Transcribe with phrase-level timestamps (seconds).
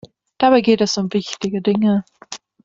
[0.39, 2.03] Dabei geht es um wichtige Dinge.